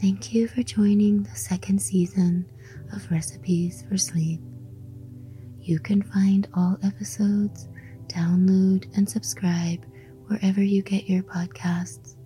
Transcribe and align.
Thank 0.00 0.32
you 0.34 0.46
for 0.46 0.62
joining 0.62 1.22
the 1.22 1.34
second 1.34 1.80
season 1.80 2.44
of 2.92 3.10
Recipes 3.10 3.82
for 3.88 3.96
Sleep. 3.96 4.42
You 5.58 5.78
can 5.78 6.02
find 6.02 6.46
all 6.52 6.76
episodes, 6.84 7.70
download, 8.08 8.94
and 8.94 9.08
subscribe 9.08 9.86
wherever 10.26 10.62
you 10.62 10.82
get 10.82 11.08
your 11.08 11.22
podcasts. 11.22 12.16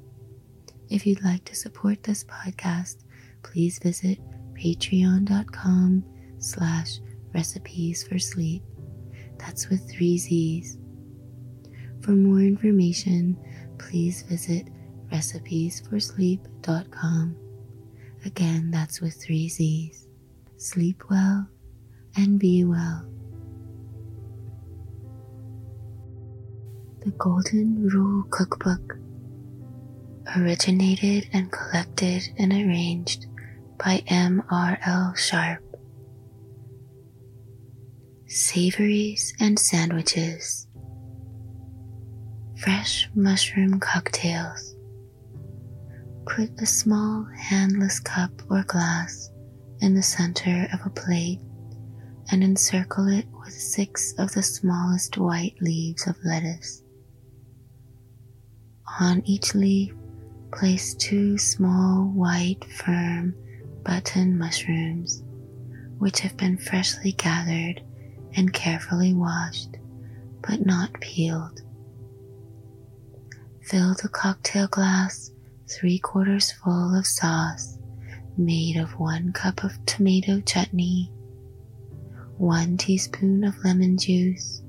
If 0.88 1.06
you'd 1.06 1.22
like 1.22 1.44
to 1.44 1.54
support 1.54 2.02
this 2.02 2.24
podcast, 2.24 3.04
please 3.44 3.78
visit 3.78 4.18
patreon.com 4.54 6.04
slash 6.38 6.98
recipes 7.32 8.02
for 8.02 8.18
sleep. 8.18 8.64
That's 9.38 9.68
with 9.68 9.88
three 9.88 10.18
Z's. 10.18 10.76
For 12.00 12.10
more 12.10 12.40
information, 12.40 13.38
please 13.78 14.22
visit 14.22 14.66
recipesforsleep.com. 15.12 17.49
Again, 18.24 18.70
that's 18.70 19.00
with 19.00 19.14
three 19.14 19.48
Z's. 19.48 20.06
Sleep 20.56 21.02
well 21.08 21.48
and 22.16 22.38
be 22.38 22.64
well. 22.64 23.06
The 27.04 27.12
Golden 27.12 27.88
Rule 27.88 28.24
Cookbook 28.30 28.98
originated 30.36 31.30
and 31.32 31.50
collected 31.50 32.28
and 32.38 32.52
arranged 32.52 33.26
by 33.78 34.02
M.R.L. 34.06 35.14
Sharpe. 35.16 35.64
Savories 38.26 39.34
and 39.40 39.58
sandwiches. 39.58 40.68
Fresh 42.58 43.08
mushroom 43.14 43.80
cocktails. 43.80 44.69
Put 46.36 46.60
a 46.62 46.66
small 46.66 47.24
handless 47.36 47.98
cup 47.98 48.30
or 48.48 48.62
glass 48.62 49.30
in 49.80 49.94
the 49.94 50.02
center 50.02 50.68
of 50.72 50.78
a 50.86 50.90
plate 50.90 51.40
and 52.30 52.44
encircle 52.44 53.08
it 53.08 53.26
with 53.32 53.52
six 53.52 54.14
of 54.16 54.32
the 54.32 54.42
smallest 54.42 55.18
white 55.18 55.60
leaves 55.60 56.06
of 56.06 56.14
lettuce. 56.24 56.84
On 59.00 59.22
each 59.26 59.56
leaf, 59.56 59.92
place 60.52 60.94
two 60.94 61.36
small, 61.36 62.04
white, 62.14 62.64
firm 62.64 63.34
button 63.84 64.38
mushrooms, 64.38 65.24
which 65.98 66.20
have 66.20 66.36
been 66.36 66.56
freshly 66.56 67.10
gathered 67.10 67.82
and 68.36 68.52
carefully 68.52 69.12
washed, 69.14 69.78
but 70.42 70.64
not 70.64 71.00
peeled. 71.00 71.60
Fill 73.62 73.94
the 73.94 74.08
cocktail 74.08 74.68
glass 74.68 75.32
three 75.70 75.98
quarters 75.98 76.50
full 76.50 76.94
of 76.98 77.06
sauce 77.06 77.78
made 78.36 78.76
of 78.76 78.98
one 78.98 79.32
cup 79.32 79.62
of 79.62 79.72
tomato 79.86 80.40
chutney, 80.40 81.12
one 82.38 82.76
teaspoon 82.76 83.44
of 83.44 83.54
lemon 83.64 83.96
juice, 83.96 84.62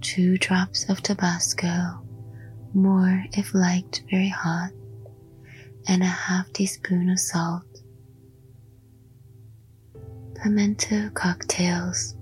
two 0.00 0.36
drops 0.38 0.88
of 0.90 1.00
Tabasco, 1.00 2.02
more 2.74 3.24
if 3.32 3.54
liked 3.54 4.02
very 4.10 4.28
hot, 4.28 4.70
and 5.86 6.02
a 6.02 6.06
half 6.06 6.52
teaspoon 6.52 7.10
of 7.10 7.18
salt. 7.18 7.64
Pimento 10.42 11.10
cocktails. 11.14 12.16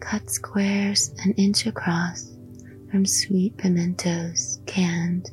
Cut 0.00 0.28
squares 0.28 1.14
an 1.24 1.32
inch 1.34 1.66
across 1.66 2.36
from 2.90 3.06
sweet 3.06 3.56
pimentos, 3.56 4.60
canned, 4.66 5.30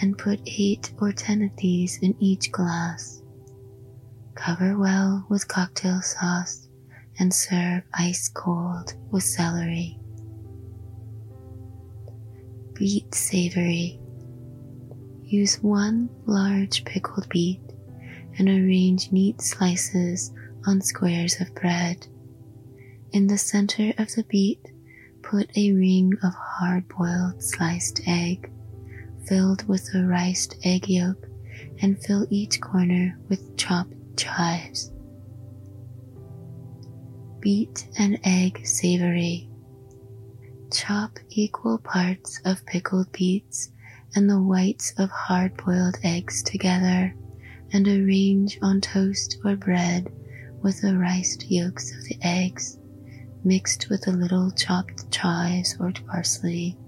and 0.00 0.18
put 0.18 0.40
eight 0.46 0.92
or 1.00 1.12
ten 1.12 1.42
of 1.42 1.50
these 1.56 1.98
in 2.02 2.14
each 2.20 2.50
glass. 2.52 3.22
Cover 4.34 4.76
well 4.78 5.24
with 5.28 5.48
cocktail 5.48 6.02
sauce 6.02 6.68
and 7.18 7.32
serve 7.32 7.82
ice 7.94 8.28
cold 8.28 8.94
with 9.10 9.22
celery. 9.22 9.98
Beet 12.74 13.14
savory. 13.14 14.00
Use 15.22 15.62
one 15.62 16.10
large 16.26 16.84
pickled 16.84 17.28
beet 17.28 17.60
and 18.38 18.48
arrange 18.48 19.12
neat 19.12 19.40
slices 19.40 20.32
on 20.66 20.80
squares 20.80 21.40
of 21.40 21.54
bread. 21.54 22.06
In 23.12 23.28
the 23.28 23.38
center 23.38 23.92
of 23.98 24.12
the 24.14 24.24
beet, 24.28 24.72
put 25.22 25.56
a 25.56 25.72
ring 25.72 26.12
of 26.24 26.34
hard 26.34 26.88
boiled 26.88 27.42
sliced 27.42 28.00
egg 28.08 28.50
filled 29.26 29.66
with 29.68 29.88
a 29.94 30.04
riced 30.04 30.56
egg 30.64 30.88
yolk 30.88 31.26
and 31.80 32.02
fill 32.02 32.26
each 32.30 32.60
corner 32.60 33.18
with 33.28 33.56
chopped 33.56 33.94
chives. 34.16 34.92
Beet 37.40 37.88
and 37.98 38.18
egg 38.24 38.66
savory. 38.66 39.48
Chop 40.72 41.18
equal 41.30 41.78
parts 41.78 42.40
of 42.44 42.64
pickled 42.66 43.10
beets 43.12 43.70
and 44.14 44.28
the 44.28 44.40
whites 44.40 44.92
of 44.98 45.10
hard 45.10 45.56
boiled 45.56 45.96
eggs 46.02 46.42
together 46.42 47.14
and 47.72 47.86
arrange 47.86 48.58
on 48.62 48.80
toast 48.80 49.38
or 49.44 49.56
bread 49.56 50.12
with 50.62 50.80
the 50.80 50.96
riced 50.96 51.50
yolks 51.50 51.94
of 51.94 52.04
the 52.04 52.18
eggs 52.22 52.78
mixed 53.44 53.90
with 53.90 54.06
a 54.06 54.12
little 54.12 54.50
chopped 54.52 55.10
chives 55.10 55.76
or 55.78 55.92
parsley 56.06 56.78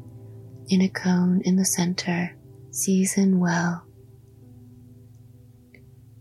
in 0.69 0.82
a 0.82 0.88
cone 0.88 1.41
in 1.44 1.56
the 1.56 1.65
center. 1.65 2.37
Season 2.71 3.38
well. 3.38 3.84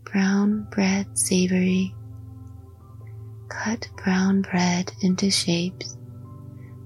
Brown 0.04 0.66
bread 0.70 1.18
savory. 1.18 1.94
Cut 3.48 3.88
brown 4.02 4.42
bread 4.42 4.92
into 5.02 5.30
shapes. 5.30 5.96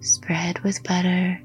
Spread 0.01 0.59
with 0.61 0.83
butter, 0.83 1.41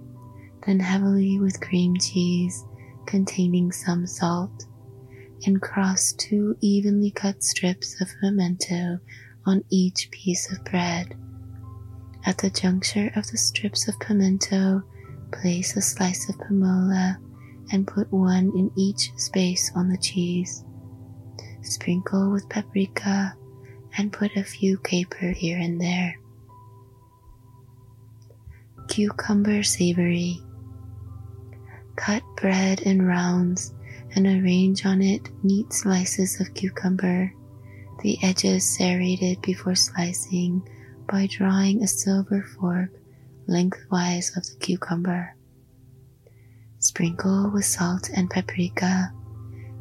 then 0.65 0.79
heavily 0.79 1.39
with 1.39 1.59
cream 1.61 1.95
cheese 1.97 2.65
containing 3.05 3.71
some 3.71 4.07
salt, 4.07 4.65
and 5.45 5.61
cross 5.61 6.13
two 6.13 6.57
evenly 6.61 7.11
cut 7.11 7.43
strips 7.43 7.99
of 8.01 8.09
pimento 8.21 8.99
on 9.45 9.63
each 9.69 10.09
piece 10.11 10.51
of 10.51 10.63
bread. 10.65 11.15
At 12.25 12.39
the 12.39 12.49
juncture 12.49 13.11
of 13.15 13.27
the 13.27 13.37
strips 13.37 13.87
of 13.87 13.99
pimento, 13.99 14.81
place 15.41 15.75
a 15.75 15.81
slice 15.81 16.29
of 16.29 16.37
pimola 16.39 17.17
and 17.71 17.87
put 17.87 18.11
one 18.11 18.51
in 18.55 18.71
each 18.75 19.11
space 19.17 19.71
on 19.75 19.89
the 19.89 19.97
cheese. 19.97 20.63
Sprinkle 21.61 22.31
with 22.31 22.47
paprika 22.49 23.35
and 23.97 24.13
put 24.13 24.35
a 24.35 24.43
few 24.43 24.77
caper 24.79 25.31
here 25.31 25.57
and 25.57 25.79
there. 25.79 26.19
Cucumber 28.87 29.63
savory. 29.63 30.41
Cut 31.95 32.23
bread 32.37 32.81
in 32.81 33.01
rounds 33.01 33.73
and 34.15 34.27
arrange 34.27 34.85
on 34.85 35.01
it 35.01 35.29
neat 35.43 35.71
slices 35.73 36.39
of 36.39 36.53
cucumber, 36.53 37.33
the 38.01 38.17
edges 38.21 38.77
serrated 38.77 39.41
before 39.41 39.75
slicing 39.75 40.61
by 41.07 41.27
drawing 41.27 41.81
a 41.81 41.87
silver 41.87 42.43
fork 42.57 42.91
lengthwise 43.47 44.35
of 44.35 44.45
the 44.45 44.55
cucumber. 44.59 45.35
Sprinkle 46.79 47.51
with 47.51 47.65
salt 47.65 48.09
and 48.15 48.29
paprika, 48.29 49.11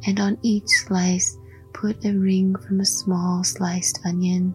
and 0.07 0.21
on 0.21 0.39
each 0.43 0.69
slice 0.69 1.37
put 1.73 2.05
a 2.05 2.13
ring 2.13 2.55
from 2.57 2.81
a 2.81 2.87
small 2.87 3.45
sliced 3.45 4.01
onion, 4.05 4.55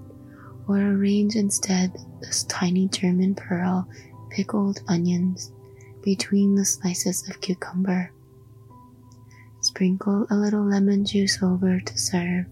or 0.68 0.78
arrange 0.78 1.36
instead 1.36 1.96
this 2.22 2.44
tiny 2.46 2.88
German 2.88 3.36
pearl 3.36 3.88
pickled 4.30 4.82
onions 4.88 5.52
between 6.04 6.56
the 6.56 6.66
slices 6.66 7.28
of 7.30 7.42
cucumber. 7.42 8.12
Sprinkle 9.62 10.26
a 10.30 10.36
little 10.36 10.64
lemon 10.64 11.06
juice 11.06 11.42
over 11.44 11.80
to 11.80 11.98
serve. 11.98 12.46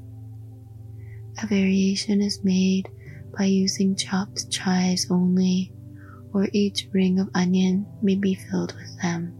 A 1.42 1.48
variation 1.48 2.21
is 2.21 2.44
made 2.44 2.89
by 3.38 3.45
using 3.45 3.95
chopped 3.95 4.51
chives 4.51 5.07
only, 5.10 5.71
or 6.38 6.48
each 6.51 6.88
ring 6.94 7.18
of 7.18 7.28
onion 7.34 7.84
may 8.04 8.13
be 8.13 8.36
filled 8.36 8.72
with 8.75 9.01
them. 9.01 9.34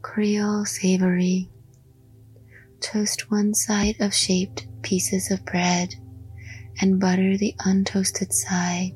Creole 0.00 0.64
savory. 0.64 1.50
Toast 2.80 3.30
one 3.30 3.52
side 3.52 3.96
of 4.00 4.14
shaped 4.14 4.66
pieces 4.80 5.30
of 5.30 5.44
bread 5.44 5.94
and 6.80 6.98
butter 6.98 7.36
the 7.36 7.54
untoasted 7.66 8.32
side, 8.32 8.92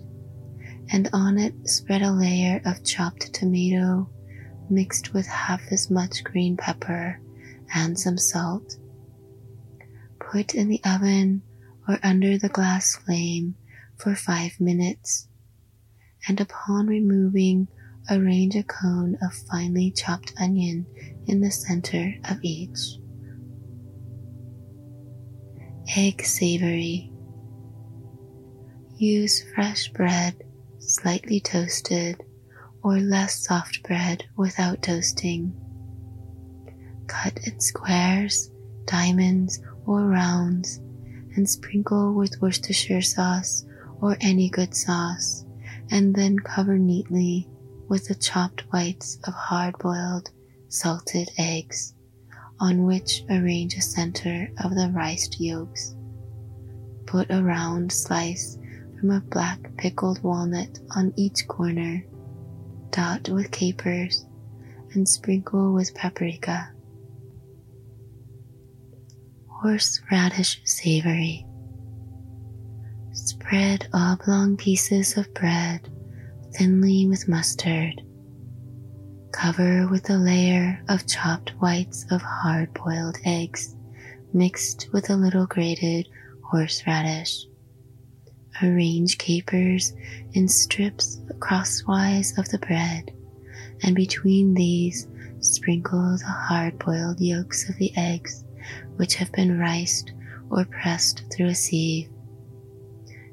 and 0.91 1.11
on 1.13 1.37
it 1.37 1.69
spread 1.69 2.01
a 2.01 2.11
layer 2.11 2.63
of 2.65 2.83
chopped 2.83 3.35
tomato 3.35 4.09
mixed 4.71 5.13
with 5.13 5.27
half 5.27 5.61
as 5.71 5.91
much 5.91 6.25
green 6.25 6.57
pepper 6.57 7.21
and 7.75 7.99
some 7.99 8.17
salt. 8.17 8.79
Put 10.19 10.55
in 10.55 10.69
the 10.69 10.81
oven 10.87 11.43
or 11.87 11.99
under 12.03 12.39
the 12.39 12.49
glass 12.49 12.97
flame 12.97 13.55
for 13.99 14.15
five 14.15 14.61
minutes, 14.61 15.29
and 16.27 16.41
upon 16.41 16.87
removing, 16.87 17.69
arrange 18.11 18.55
a 18.55 18.63
cone 18.63 19.19
of 19.23 19.35
finely 19.51 19.91
chopped 19.91 20.33
onion 20.41 20.87
in 21.27 21.41
the 21.41 21.51
center 21.51 22.15
of 22.31 22.39
each. 22.43 22.99
Egg 25.97 26.25
savory. 26.25 27.13
Use 28.97 29.45
fresh 29.55 29.89
bread, 29.89 30.43
slightly 30.79 31.41
toasted, 31.41 32.23
or 32.83 32.99
less 32.99 33.45
soft 33.45 33.83
bread 33.83 34.25
without 34.37 34.83
toasting. 34.83 35.53
Cut 37.07 37.39
in 37.47 37.61
squares, 37.61 38.51
diamonds, 38.87 39.61
or 39.87 40.03
rounds 40.03 40.81
and 41.35 41.49
sprinkle 41.49 42.15
with 42.15 42.41
Worcestershire 42.41 43.03
sauce 43.03 43.65
or 44.01 44.17
any 44.21 44.49
good 44.49 44.75
sauce, 44.75 45.45
and 45.91 46.15
then 46.15 46.39
cover 46.39 46.79
neatly 46.79 47.49
with 47.89 48.09
the 48.09 48.15
chopped 48.15 48.63
whites 48.73 49.19
of 49.25 49.35
hard 49.35 49.77
boiled 49.79 50.31
salted 50.69 51.31
eggs, 51.39 51.95
on 52.61 52.85
which 52.85 53.25
arrange 53.31 53.75
a 53.75 53.83
center 53.83 54.51
of 54.63 54.75
the 54.75 54.93
riced 54.95 55.41
yolks. 55.41 55.95
Put 57.07 57.31
a 57.31 57.43
round 57.43 57.91
slice 57.91 58.59
from 58.99 59.11
a 59.11 59.21
black 59.21 59.77
pickled 59.77 60.23
walnut 60.23 60.79
on 60.95 61.13
each 61.17 61.47
corner, 61.49 62.05
dot 62.91 63.29
with 63.29 63.51
capers, 63.51 64.27
and 64.93 65.09
sprinkle 65.09 65.73
with 65.73 65.95
paprika 65.95 66.73
horseradish 69.61 70.61
savory. 70.65 71.48
Spread 73.49 73.89
oblong 73.95 74.59
pieces 74.59 75.17
of 75.17 75.33
bread 75.33 75.89
thinly 76.53 77.07
with 77.09 77.29
mustard. 77.29 78.03
Cover 79.33 79.89
with 79.89 80.11
a 80.11 80.19
layer 80.19 80.85
of 80.91 81.07
chopped 81.07 81.55
whites 81.59 82.05
of 82.11 82.21
hard 82.21 82.75
boiled 82.75 83.17
eggs 83.25 83.75
mixed 84.35 84.91
with 84.93 85.09
a 85.09 85.17
little 85.17 85.47
grated 85.47 86.07
horseradish. 86.45 87.47
Arrange 88.63 89.17
capers 89.17 89.95
in 90.35 90.47
strips 90.47 91.19
crosswise 91.41 92.37
of 92.37 92.51
the 92.51 92.59
bread, 92.59 93.11
and 93.83 93.97
between 93.97 94.53
these 94.53 95.09
sprinkle 95.41 96.19
the 96.19 96.27
hard 96.27 96.79
boiled 96.79 97.19
yolks 97.19 97.67
of 97.71 97.79
the 97.79 97.97
eggs 97.97 98.45
which 98.97 99.15
have 99.15 99.33
been 99.33 99.59
riced 99.59 100.13
or 100.51 100.67
pressed 100.67 101.25
through 101.33 101.47
a 101.47 101.55
sieve. 101.55 102.11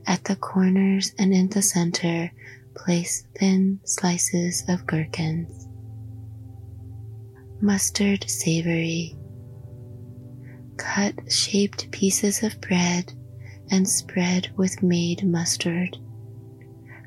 At 0.07 0.23
the 0.25 0.35
corners 0.35 1.13
and 1.17 1.33
in 1.33 1.49
the 1.49 1.61
center, 1.61 2.31
place 2.75 3.25
thin 3.37 3.79
slices 3.85 4.63
of 4.67 4.85
gherkins. 4.85 5.67
Mustard 7.61 8.29
savory. 8.29 9.15
Cut 10.77 11.31
shaped 11.31 11.89
pieces 11.91 12.43
of 12.43 12.59
bread 12.61 13.13
and 13.71 13.87
spread 13.87 14.51
with 14.55 14.83
made 14.83 15.23
mustard. 15.25 15.97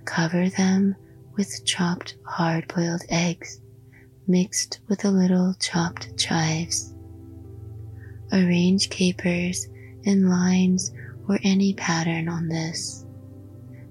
Cover 0.05 0.49
them 0.49 0.97
with 1.37 1.65
chopped 1.65 2.17
hard 2.25 2.67
boiled 2.69 3.03
eggs 3.11 3.61
mixed 4.29 4.81
with 4.89 5.05
a 5.05 5.11
little 5.11 5.55
chopped 5.59 6.17
chives. 6.19 6.95
Arrange 8.31 8.91
capers 8.91 9.67
in 10.03 10.29
lines 10.29 10.93
or 11.29 11.39
any 11.43 11.75
pattern 11.75 12.29
on 12.29 12.49
this. 12.49 13.05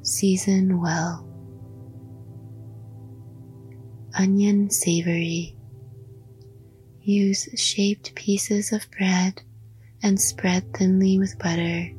Season 0.01 0.81
well. 0.81 1.23
Onion 4.17 4.69
savory. 4.69 5.55
Use 7.01 7.47
shaped 7.55 8.15
pieces 8.15 8.73
of 8.73 8.89
bread 8.91 9.41
and 10.03 10.19
spread 10.19 10.73
thinly 10.73 11.19
with 11.19 11.37
butter. 11.39 11.91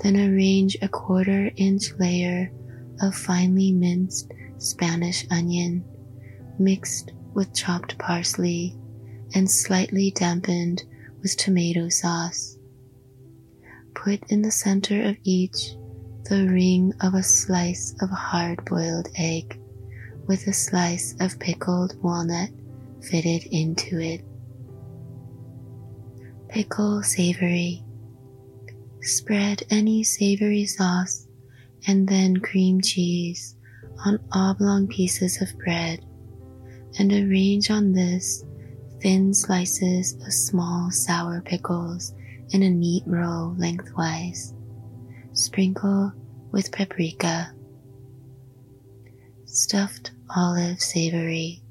Then 0.00 0.16
arrange 0.16 0.76
a 0.82 0.88
quarter 0.88 1.50
inch 1.56 1.92
layer 1.98 2.52
of 3.00 3.14
finely 3.14 3.72
minced 3.72 4.32
Spanish 4.58 5.26
onion 5.30 5.84
mixed 6.58 7.12
with 7.34 7.54
chopped 7.54 7.98
parsley 7.98 8.76
and 9.34 9.50
slightly 9.50 10.10
dampened 10.10 10.84
with 11.22 11.36
tomato 11.36 11.88
sauce. 11.88 12.58
Put 13.94 14.30
in 14.30 14.42
the 14.42 14.50
center 14.50 15.02
of 15.02 15.16
each 15.22 15.76
the 16.24 16.48
ring 16.48 16.92
of 17.00 17.14
a 17.14 17.22
slice 17.22 17.94
of 18.00 18.10
hard 18.10 18.64
boiled 18.64 19.08
egg 19.16 19.60
with 20.26 20.46
a 20.46 20.52
slice 20.52 21.14
of 21.20 21.38
pickled 21.38 22.00
walnut 22.02 22.50
fitted 23.02 23.44
into 23.50 24.00
it. 24.00 24.24
Pickle 26.48 27.02
savory. 27.02 27.84
Spread 29.00 29.62
any 29.70 30.04
savory 30.04 30.64
sauce 30.64 31.26
and 31.86 32.08
then 32.08 32.36
cream 32.36 32.80
cheese 32.80 33.56
on 34.06 34.18
oblong 34.32 34.86
pieces 34.86 35.42
of 35.42 35.56
bread 35.58 36.04
and 36.98 37.12
arrange 37.12 37.70
on 37.70 37.92
this 37.92 38.44
thin 39.00 39.34
slices 39.34 40.14
of 40.24 40.32
small 40.32 40.90
sour 40.90 41.40
pickles 41.40 42.14
in 42.52 42.62
a 42.62 42.70
neat 42.70 43.02
row 43.06 43.54
lengthwise. 43.58 44.54
Sprinkle 45.32 46.12
with 46.50 46.70
paprika. 46.72 47.52
Stuffed 49.46 50.12
olive 50.36 50.80
savory. 50.80 51.62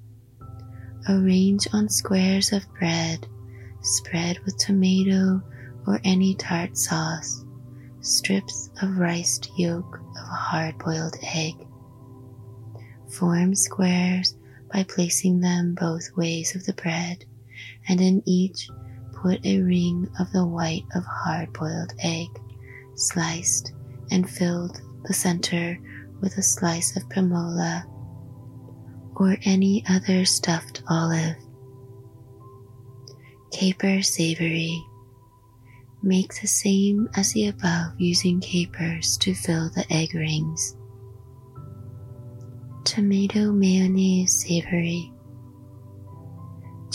Arrange 1.10 1.68
on 1.74 1.89
squares 1.89 2.51
of 2.51 2.63
bread, 2.78 3.28
spread 3.81 4.39
with 4.45 4.57
tomato 4.57 5.42
or 5.88 6.00
any 6.04 6.36
tart 6.36 6.78
sauce, 6.78 7.44
strips 8.01 8.69
of 8.81 8.98
riced 8.98 9.50
yolk 9.57 10.00
of 10.00 10.24
a 10.24 10.36
hard 10.36 10.77
boiled 10.77 11.16
egg. 11.24 11.56
Form 13.10 13.56
squares 13.56 14.36
by 14.72 14.84
placing 14.84 15.39
them 15.39 15.75
both 15.75 16.16
ways 16.16 16.56
of 16.56 16.66
the 16.66 16.74
bread, 16.74 17.25
and 17.88 18.00
in 18.00 18.22
each 18.25 18.69
put 19.21 19.45
a 19.45 19.62
ring 19.62 20.09
of 20.19 20.31
the 20.31 20.45
white 20.45 20.85
of 20.95 21.03
hard 21.06 21.51
boiled 21.53 21.94
egg, 22.03 22.27
sliced 22.95 23.73
and 24.09 24.29
filled 24.29 24.81
the 25.03 25.13
center 25.13 25.79
with 26.21 26.38
a 26.38 26.41
slice 26.41 26.95
of 26.95 27.07
pimola 27.09 27.85
or 29.15 29.38
any 29.44 29.83
other 29.89 30.25
stuffed 30.25 30.81
olive. 30.89 31.35
Caper 33.51 34.01
savory. 34.01 34.84
Make 36.03 36.34
the 36.41 36.48
same 36.48 37.10
as 37.15 37.34
the 37.34 37.48
above 37.48 37.93
using 38.00 38.39
capers 38.39 39.17
to 39.17 39.36
fill 39.36 39.69
the 39.69 39.86
egg 39.91 40.15
rings 40.15 40.75
tomato 42.84 43.51
mayonnaise 43.51 44.41
savory. 44.41 45.13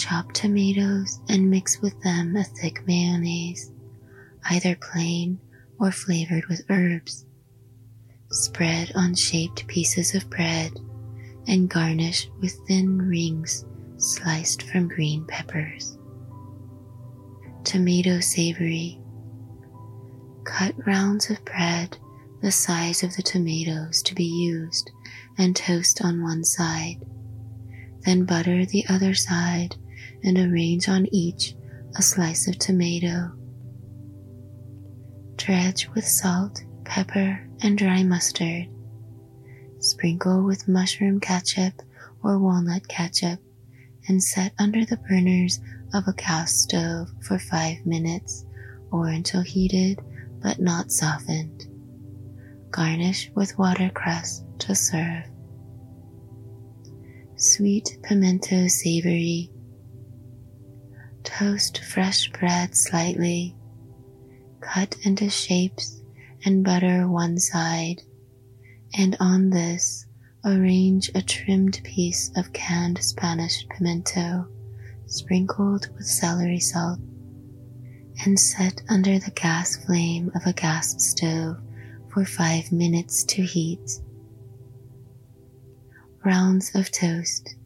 Chop 0.08 0.30
tomatoes 0.32 1.18
and 1.28 1.50
mix 1.50 1.82
with 1.82 2.00
them 2.02 2.36
a 2.36 2.44
thick 2.44 2.86
mayonnaise, 2.86 3.72
either 4.50 4.76
plain 4.76 5.40
or 5.80 5.90
flavored 5.90 6.46
with 6.46 6.62
herbs. 6.70 7.26
Spread 8.30 8.92
on 8.94 9.16
shaped 9.16 9.66
pieces 9.66 10.14
of 10.14 10.30
bread 10.30 10.70
and 11.48 11.68
garnish 11.68 12.30
with 12.40 12.52
thin 12.68 12.98
rings 12.98 13.64
sliced 13.96 14.62
from 14.62 14.86
green 14.86 15.24
peppers. 15.26 15.98
Tomato 17.64 18.20
savory. 18.20 19.00
Cut 20.44 20.86
rounds 20.86 21.30
of 21.30 21.44
bread 21.44 21.98
the 22.42 22.52
size 22.52 23.02
of 23.02 23.16
the 23.16 23.22
tomatoes 23.22 24.02
to 24.02 24.14
be 24.14 24.22
used 24.22 24.88
and 25.36 25.56
toast 25.56 26.00
on 26.04 26.22
one 26.22 26.44
side. 26.44 27.04
Then 28.02 28.24
butter 28.24 28.64
the 28.64 28.84
other 28.88 29.12
side 29.12 29.74
and 30.22 30.38
arrange 30.38 30.88
on 30.88 31.06
each 31.12 31.54
a 31.96 32.02
slice 32.02 32.48
of 32.48 32.58
tomato. 32.58 33.32
Dredge 35.36 35.88
with 35.94 36.06
salt, 36.06 36.62
pepper, 36.84 37.46
and 37.62 37.78
dry 37.78 38.02
mustard. 38.02 38.68
Sprinkle 39.78 40.44
with 40.44 40.68
mushroom 40.68 41.20
ketchup 41.20 41.82
or 42.22 42.38
walnut 42.38 42.86
ketchup 42.88 43.38
and 44.08 44.22
set 44.22 44.52
under 44.58 44.84
the 44.84 44.96
burners 45.08 45.60
of 45.94 46.06
a 46.08 46.12
gas 46.12 46.52
stove 46.52 47.08
for 47.22 47.38
five 47.38 47.84
minutes 47.86 48.44
or 48.90 49.08
until 49.08 49.42
heated 49.42 50.00
but 50.42 50.60
not 50.60 50.92
softened. 50.92 51.66
Garnish 52.70 53.30
with 53.34 53.58
watercress 53.58 54.42
to 54.58 54.74
serve. 54.74 55.24
Sweet 57.36 57.98
pimento 58.02 58.66
savory. 58.66 59.50
Toast 61.38 61.84
fresh 61.84 62.30
bread 62.32 62.74
slightly. 62.74 63.54
Cut 64.60 64.96
into 65.02 65.28
shapes 65.28 66.00
and 66.44 66.64
butter 66.64 67.08
one 67.08 67.38
side, 67.38 68.02
and 68.96 69.16
on 69.20 69.50
this 69.50 70.06
Arrange 70.46 71.10
a 71.12 71.22
trimmed 71.22 71.80
piece 71.82 72.30
of 72.36 72.52
canned 72.52 73.02
Spanish 73.02 73.66
pimento 73.68 74.46
sprinkled 75.06 75.88
with 75.96 76.06
celery 76.06 76.60
salt 76.60 77.00
and 78.24 78.38
set 78.38 78.80
under 78.88 79.18
the 79.18 79.32
gas 79.32 79.74
flame 79.84 80.30
of 80.36 80.46
a 80.46 80.52
gas 80.52 81.02
stove 81.02 81.56
for 82.10 82.24
five 82.24 82.70
minutes 82.70 83.24
to 83.24 83.42
heat. 83.42 84.00
Rounds 86.24 86.72
of 86.76 86.92
toast. 86.92 87.56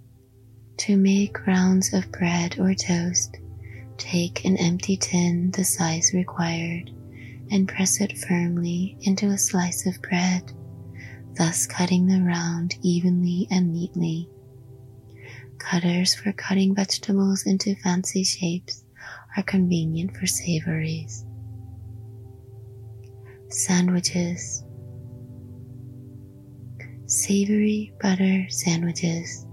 To 0.79 0.97
make 0.97 1.47
rounds 1.47 1.93
of 1.93 2.11
bread 2.11 2.59
or 2.59 2.73
toast, 2.73 3.37
take 4.01 4.45
an 4.45 4.57
empty 4.57 4.97
tin 4.97 5.51
the 5.53 5.63
size 5.63 6.13
required 6.15 6.91
and 7.51 7.69
press 7.69 8.01
it 8.01 8.17
firmly 8.19 8.97
into 9.03 9.27
a 9.27 9.39
slice 9.39 9.87
of 9.87 10.01
bread, 10.03 10.53
thus 11.37 11.67
cutting 11.67 12.07
the 12.07 12.23
round 12.23 12.77
evenly 12.83 13.47
and 13.51 13.73
neatly. 13.73 14.29
Cutters 15.59 16.15
for 16.15 16.33
cutting 16.33 16.75
vegetables 16.75 17.45
into 17.47 17.75
fancy 17.77 18.25
shapes 18.25 18.85
are 19.37 19.43
convenient 19.43 20.17
for 20.17 20.27
savories. 20.27 21.25
Sandwiches. 23.49 24.65
Savory 27.07 27.93
butter 28.01 28.47
sandwiches. 28.49 29.47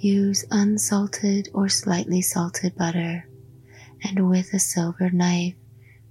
Use 0.00 0.46
unsalted 0.50 1.50
or 1.52 1.68
slightly 1.68 2.22
salted 2.22 2.74
butter 2.74 3.28
and 4.02 4.30
with 4.30 4.54
a 4.54 4.58
silver 4.58 5.10
knife 5.10 5.54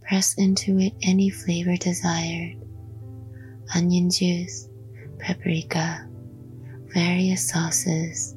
press 0.02 0.36
into 0.36 0.78
it 0.78 0.94
any 1.02 1.32
flavor 1.32 1.76
desired. 1.76 2.56
Onion 3.74 4.12
juice, 4.12 4.70
paprika, 5.18 6.08
various 6.94 7.50
sauces, 7.50 8.36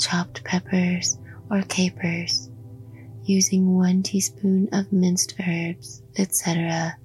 chopped 0.00 0.42
peppers 0.44 1.18
or 1.50 1.60
capers, 1.60 2.50
using 3.22 3.74
one 3.74 4.02
teaspoon 4.02 4.66
of 4.72 4.90
minced 4.94 5.34
herbs, 5.46 6.02
etc., 6.16 6.96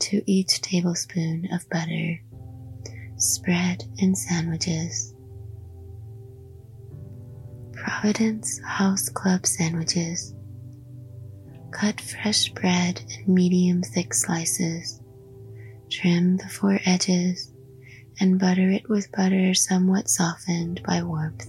to 0.00 0.22
each 0.26 0.60
tablespoon 0.60 1.48
of 1.50 1.66
butter. 1.70 2.20
Spread 3.16 3.84
in 3.96 4.14
sandwiches. 4.14 5.14
Providence 7.88 8.60
House 8.64 9.08
Club 9.08 9.46
sandwiches. 9.46 10.34
Cut 11.70 11.98
fresh 11.98 12.50
bread 12.50 13.00
in 13.08 13.32
medium 13.32 13.82
thick 13.82 14.12
slices. 14.12 15.00
Trim 15.90 16.36
the 16.36 16.48
four 16.48 16.78
edges 16.84 17.50
and 18.20 18.38
butter 18.38 18.68
it 18.68 18.86
with 18.90 19.10
butter 19.12 19.54
somewhat 19.54 20.10
softened 20.10 20.82
by 20.86 21.02
warmth. 21.02 21.48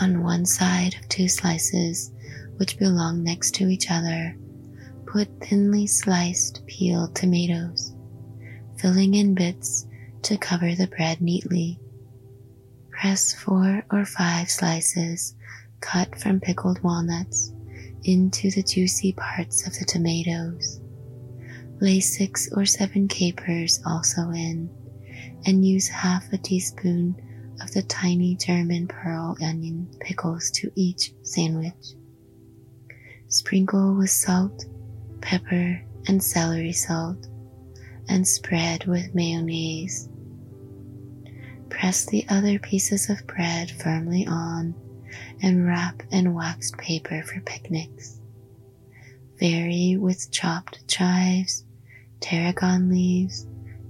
On 0.00 0.22
one 0.22 0.46
side 0.46 0.94
of 0.94 1.08
two 1.08 1.26
slices, 1.26 2.12
which 2.58 2.78
belong 2.78 3.24
next 3.24 3.52
to 3.56 3.68
each 3.68 3.90
other, 3.90 4.38
put 5.06 5.28
thinly 5.40 5.88
sliced 5.88 6.64
peeled 6.66 7.16
tomatoes, 7.16 7.96
filling 8.78 9.14
in 9.14 9.34
bits 9.34 9.86
to 10.22 10.38
cover 10.38 10.72
the 10.76 10.86
bread 10.86 11.20
neatly. 11.20 11.80
Press 13.04 13.34
four 13.34 13.84
or 13.90 14.06
five 14.06 14.48
slices 14.48 15.34
cut 15.80 16.18
from 16.18 16.40
pickled 16.40 16.82
walnuts 16.82 17.52
into 18.04 18.50
the 18.50 18.62
juicy 18.62 19.12
parts 19.12 19.66
of 19.66 19.78
the 19.78 19.84
tomatoes. 19.84 20.80
Lay 21.82 22.00
six 22.00 22.48
or 22.52 22.64
seven 22.64 23.06
capers 23.06 23.82
also 23.84 24.30
in 24.30 24.70
and 25.44 25.66
use 25.66 25.86
half 25.86 26.32
a 26.32 26.38
teaspoon 26.38 27.14
of 27.60 27.70
the 27.72 27.82
tiny 27.82 28.36
German 28.36 28.88
pearl 28.88 29.36
onion 29.44 29.86
pickles 30.00 30.50
to 30.52 30.72
each 30.74 31.12
sandwich. 31.20 31.96
Sprinkle 33.28 33.96
with 33.96 34.08
salt, 34.08 34.64
pepper, 35.20 35.78
and 36.08 36.24
celery 36.24 36.72
salt, 36.72 37.28
and 38.08 38.26
spread 38.26 38.86
with 38.86 39.14
mayonnaise. 39.14 40.08
Press 41.68 42.06
the 42.06 42.24
other 42.28 42.58
pieces 42.58 43.10
of 43.10 43.26
bread 43.26 43.70
firmly 43.70 44.26
on 44.26 44.74
and 45.42 45.66
wrap 45.66 46.02
in 46.10 46.34
waxed 46.34 46.76
paper 46.78 47.22
for 47.22 47.40
picnics. 47.40 48.20
Vary 49.38 49.96
with 49.98 50.30
chopped 50.30 50.86
chives, 50.88 51.64
tarragon 52.20 52.88
leaves, 52.88 53.46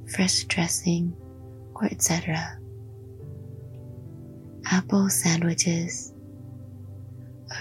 fresh 0.06 0.44
dressing, 0.44 1.14
or 1.74 1.84
etc. 1.86 2.58
Apple 4.66 5.08
sandwiches. 5.10 6.12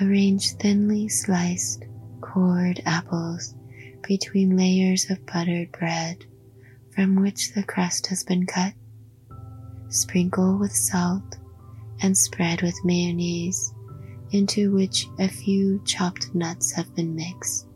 Arrange 0.02 0.52
thinly 0.54 1.10
sliced, 1.10 1.84
cored 2.22 2.82
apples 2.86 3.56
between 4.02 4.58
layers 4.58 5.10
of 5.10 5.26
buttered 5.26 5.72
bread 5.72 6.26
from 6.96 7.16
which 7.16 7.54
the 7.54 7.64
crust 7.64 8.08
has 8.08 8.24
been 8.24 8.46
cut. 8.46 8.74
Sprinkle 9.94 10.58
with 10.58 10.76
salt 10.76 11.38
and 12.02 12.18
spread 12.18 12.64
with 12.64 12.84
mayonnaise 12.84 13.76
into 14.32 14.74
which 14.74 15.08
a 15.20 15.28
few 15.28 15.80
chopped 15.86 16.34
nuts 16.34 16.72
have 16.72 16.96
been 16.96 17.14
mixed. 17.14 17.68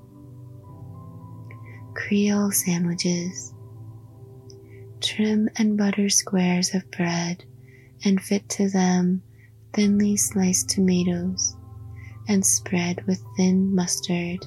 Creole 1.94 2.52
sandwiches 2.52 3.54
Trim 5.00 5.48
and 5.58 5.78
butter 5.78 6.10
squares 6.10 6.74
of 6.74 6.90
bread 6.90 7.46
and 8.04 8.20
fit 8.20 8.50
to 8.50 8.68
them 8.68 9.22
thinly 9.74 10.18
sliced 10.18 10.70
tomatoes 10.70 11.56
and 12.28 12.44
spread 12.44 13.06
with 13.06 13.22
thin 13.38 13.76
mustard. 13.76 14.44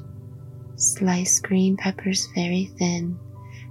Slice 0.75 1.39
green 1.39 1.77
peppers 1.77 2.27
very 2.35 2.73
thin 2.79 3.17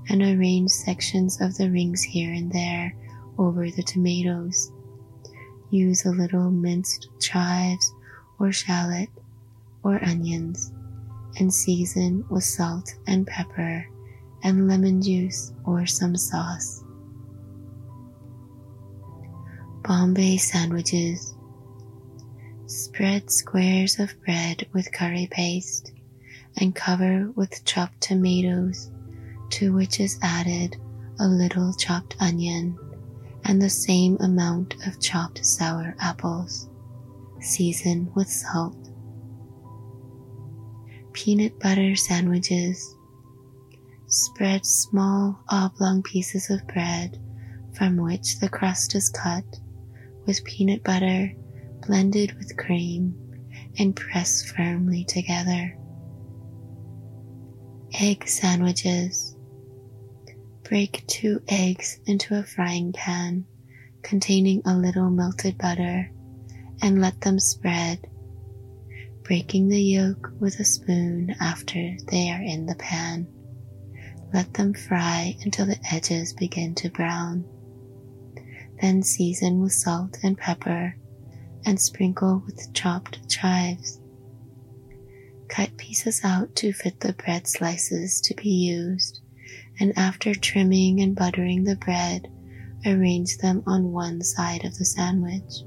and 0.08 0.22
arrange 0.22 0.72
sections 0.72 1.41
of 1.41 1.58
the 1.58 1.70
rings 1.70 2.01
here 2.01 2.32
and 2.32 2.50
there 2.53 2.96
over 3.39 3.72
the 3.72 3.84
tomatoes. 3.84 4.72
Use 5.72 6.05
a 6.05 6.12
little 6.12 6.51
minced 6.51 7.10
chives 7.19 7.93
or 8.38 8.51
shallot 8.51 9.10
or 9.84 10.03
onions 10.03 10.72
and 11.38 11.53
season 11.53 12.25
with 12.29 12.43
salt 12.43 12.93
and 13.08 13.25
pepper 13.25 13.88
and 14.43 14.67
lemon 14.67 15.01
juice 15.01 15.53
or 15.65 15.86
some 15.86 16.15
sauce. 16.15 16.84
Bombay 19.84 20.38
sandwiches. 20.38 21.36
Spread 22.65 23.31
squares 23.31 24.00
of 24.00 24.13
bread 24.24 24.67
with 24.74 24.91
curry 24.91 25.27
paste 25.31 25.91
and 26.58 26.75
cover 26.75 27.31
with 27.36 27.63
chopped 27.65 28.00
tomatoes 28.01 28.91
to 29.50 29.74
which 29.74 30.00
is 30.00 30.19
added 30.22 30.77
a 31.19 31.27
little 31.27 31.74
chopped 31.74 32.15
onion 32.19 32.77
and 33.50 33.60
the 33.60 33.70
same 33.70 34.15
amount 34.20 34.75
of 34.86 35.01
chopped 35.01 35.44
sour 35.44 35.96
apples. 36.00 36.70
Season 37.41 38.12
with 38.15 38.29
salt. 38.29 38.77
Peanut 41.13 41.60
butter 41.60 41.96
sandwiches 41.96 42.96
Spread 44.06 44.68
small 44.68 45.39
oblong 45.50 46.03
pieces 46.03 46.51
of 46.51 46.65
bread 46.68 47.20
from 47.74 47.98
which 47.98 48.39
the 48.39 48.50
crust 48.50 48.94
is 48.94 49.10
cut 49.10 49.44
with 50.27 50.44
peanut 50.44 50.84
butter 50.84 51.34
blended 51.88 52.36
with 52.38 52.56
cream 52.56 53.15
and 53.79 53.96
press 53.96 54.44
firmly 54.51 55.06
together. 55.06 55.75
Egg 58.00 58.27
sandwiches. 58.27 59.28
Break 60.69 61.03
two 61.07 61.41
eggs 61.47 61.99
into 62.05 62.38
a 62.38 62.43
frying 62.43 62.93
pan 62.93 63.43
containing 64.03 64.61
a 64.65 64.77
little 64.77 65.09
melted 65.09 65.57
butter 65.57 66.11
and 66.79 67.01
let 67.01 67.19
them 67.21 67.39
spread, 67.39 68.07
breaking 69.23 69.69
the 69.69 69.81
yolk 69.81 70.31
with 70.39 70.59
a 70.59 70.63
spoon 70.63 71.35
after 71.41 71.97
they 72.11 72.29
are 72.29 72.43
in 72.43 72.67
the 72.67 72.75
pan. 72.75 73.27
Let 74.31 74.53
them 74.53 74.75
fry 74.75 75.35
until 75.43 75.65
the 75.65 75.79
edges 75.91 76.33
begin 76.33 76.75
to 76.75 76.91
brown. 76.91 77.45
Then 78.79 79.01
season 79.01 79.61
with 79.61 79.73
salt 79.73 80.19
and 80.21 80.38
pepper 80.38 80.95
and 81.65 81.81
sprinkle 81.81 82.43
with 82.45 82.71
chopped 82.75 83.27
chives. 83.27 83.99
Cut 85.47 85.75
pieces 85.77 86.21
out 86.23 86.55
to 86.57 86.73
fit 86.73 86.99
the 86.99 87.13
bread 87.13 87.47
slices 87.47 88.21
to 88.21 88.35
be 88.35 88.49
used, 88.49 89.21
and 89.79 89.98
after 89.98 90.33
trimming 90.33 91.01
and 91.01 91.15
buttering 91.15 91.63
the 91.63 91.75
bread, 91.75 92.27
arrange 92.86 93.38
them 93.38 93.63
on 93.65 93.91
one 93.91 94.21
side 94.21 94.65
of 94.65 94.77
the 94.77 94.86
sandwich. 94.86 95.63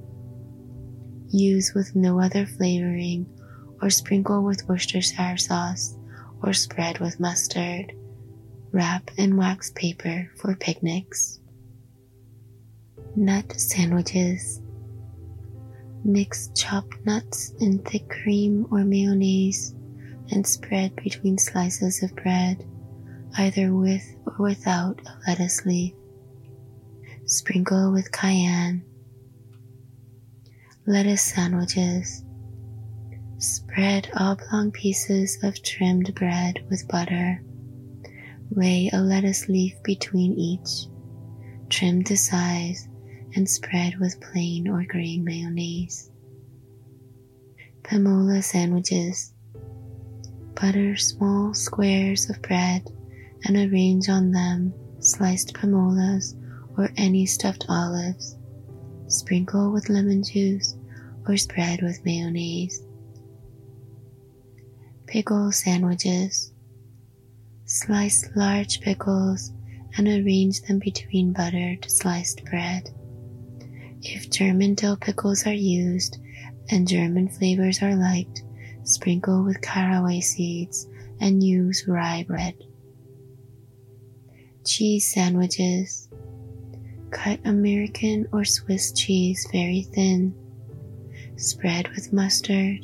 Use 1.28 1.72
with 1.74 1.94
no 1.96 2.20
other 2.20 2.46
flavoring 2.46 3.26
or 3.80 3.90
sprinkle 3.90 4.42
with 4.42 4.68
Worcestershire 4.68 5.36
sauce 5.36 5.96
or 6.42 6.52
spread 6.52 6.98
with 6.98 7.20
mustard 7.20 7.92
wrap 8.72 9.10
in 9.18 9.36
wax 9.36 9.70
paper 9.74 10.30
for 10.36 10.56
picnics. 10.56 11.40
Nut 13.14 13.52
sandwiches. 13.60 14.60
Mix 16.04 16.50
chopped 16.56 16.96
nuts 17.04 17.52
in 17.60 17.78
thick 17.80 18.08
cream 18.08 18.66
or 18.70 18.84
mayonnaise 18.84 19.74
and 20.30 20.46
spread 20.46 20.96
between 20.96 21.36
slices 21.36 22.02
of 22.02 22.16
bread, 22.16 22.64
either 23.38 23.74
with 23.74 24.04
or 24.26 24.36
without 24.38 25.00
a 25.06 25.30
lettuce 25.30 25.64
leaf. 25.64 25.94
Sprinkle 27.26 27.92
with 27.92 28.12
cayenne. 28.12 28.84
Lettuce 30.86 31.22
sandwiches. 31.22 32.24
Spread 33.38 34.10
oblong 34.14 34.70
pieces 34.72 35.38
of 35.42 35.62
trimmed 35.62 36.14
bread 36.14 36.64
with 36.68 36.86
butter. 36.88 37.42
Lay 38.50 38.90
a 38.92 39.00
lettuce 39.00 39.48
leaf 39.48 39.74
between 39.82 40.34
each. 40.38 40.88
Trim 41.70 42.04
to 42.04 42.16
size 42.16 42.88
and 43.34 43.48
spread 43.48 43.98
with 43.98 44.20
plain 44.20 44.68
or 44.68 44.84
green 44.84 45.24
mayonnaise. 45.24 46.10
Pimola 47.82 48.42
sandwiches. 48.42 49.32
Butter 50.54 50.96
small 50.96 51.54
squares 51.54 52.28
of 52.28 52.42
bread 52.42 52.90
and 53.44 53.56
arrange 53.56 54.08
on 54.08 54.30
them 54.30 54.72
sliced 55.00 55.54
pimolas 55.54 56.34
or 56.76 56.90
any 56.96 57.26
stuffed 57.26 57.66
olives. 57.68 58.36
Sprinkle 59.08 59.72
with 59.72 59.88
lemon 59.88 60.22
juice 60.22 60.76
or 61.26 61.36
spread 61.36 61.82
with 61.82 62.04
mayonnaise. 62.04 62.82
Pickle 65.06 65.52
sandwiches. 65.52 66.52
Slice 67.66 68.28
large 68.34 68.80
pickles 68.80 69.52
and 69.96 70.08
arrange 70.08 70.62
them 70.62 70.78
between 70.78 71.32
buttered 71.32 71.84
sliced 71.90 72.44
bread. 72.44 72.90
If 74.02 74.30
German 74.30 74.74
dill 74.74 74.96
pickles 74.96 75.46
are 75.46 75.52
used 75.52 76.18
and 76.70 76.88
German 76.88 77.28
flavors 77.28 77.82
are 77.82 77.94
liked, 77.94 78.42
sprinkle 78.84 79.44
with 79.44 79.60
caraway 79.60 80.20
seeds 80.20 80.88
and 81.20 81.42
use 81.42 81.86
rye 81.86 82.24
bread. 82.26 82.54
Cheese 84.64 85.12
sandwiches. 85.12 86.08
Cut 87.10 87.40
American 87.44 88.28
or 88.32 88.44
Swiss 88.44 88.92
cheese 88.92 89.46
very 89.50 89.82
thin. 89.82 90.34
Spread 91.36 91.88
with 91.88 92.12
mustard 92.12 92.78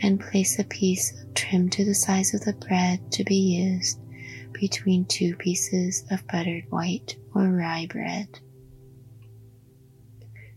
and 0.00 0.18
place 0.18 0.58
a 0.58 0.64
piece 0.64 1.12
trimmed 1.34 1.72
to 1.72 1.84
the 1.84 1.94
size 1.94 2.32
of 2.32 2.40
the 2.44 2.54
bread 2.54 3.12
to 3.12 3.24
be 3.24 3.36
used 3.36 3.98
between 4.52 5.04
two 5.04 5.36
pieces 5.36 6.04
of 6.10 6.26
buttered 6.26 6.64
white 6.70 7.16
or 7.34 7.48
rye 7.48 7.86
bread. 7.90 8.28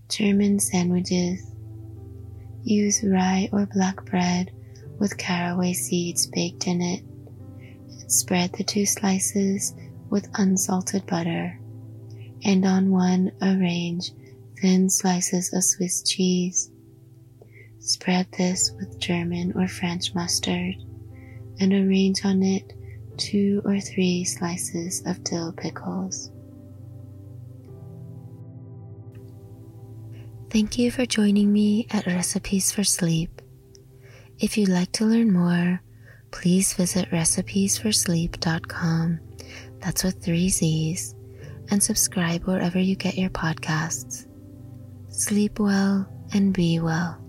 German 0.08 0.60
sandwiches. 0.60 1.52
Use 2.64 3.04
rye 3.04 3.50
or 3.52 3.66
black 3.66 4.06
bread 4.06 4.52
with 4.98 5.18
caraway 5.18 5.74
seeds 5.74 6.26
baked 6.28 6.68
in 6.68 6.82
it. 6.82 7.04
Spread 8.10 8.54
the 8.54 8.64
two 8.64 8.86
slices 8.86 9.74
with 10.10 10.30
unsalted 10.36 11.06
butter, 11.06 11.60
and 12.44 12.66
on 12.66 12.92
one 12.92 13.32
arrange 13.42 14.12
thin 14.62 14.90
slices 14.90 15.54
of 15.54 15.64
Swiss 15.64 16.04
cheese. 16.04 16.72
Spread 17.80 18.28
this 18.38 18.72
with 18.80 19.00
German 19.00 19.54
or 19.56 19.68
French 19.68 20.14
mustard, 20.16 20.76
and 21.60 21.74
arrange 21.74 22.26
on 22.26 22.44
it 22.44 22.74
two 23.18 23.62
or 23.66 23.80
three 23.80 24.24
slices 24.24 25.02
of 25.06 25.24
dill 25.24 25.52
pickles. 25.52 26.32
Thank 30.50 30.78
you 30.78 30.92
for 30.92 31.06
joining 31.06 31.52
me 31.52 31.88
at 31.92 32.08
Recipes 32.08 32.72
for 32.72 32.84
Sleep. 32.84 33.42
If 34.40 34.58
you'd 34.58 34.70
like 34.70 34.92
to 34.94 35.06
learn 35.06 35.34
more, 35.34 35.82
please 36.32 36.74
visit 36.74 37.10
recipesforsleep.com. 37.12 39.27
That's 39.80 40.04
with 40.04 40.24
three 40.24 40.50
Z's, 40.50 41.16
and 41.70 41.82
subscribe 41.82 42.44
wherever 42.46 42.80
you 42.80 42.96
get 42.96 43.18
your 43.18 43.30
podcasts. 43.30 44.28
Sleep 45.10 45.60
well 45.60 46.08
and 46.34 46.54
be 46.54 46.80
well. 46.80 47.24